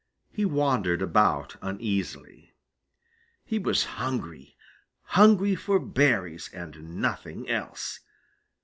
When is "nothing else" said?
6.99-7.99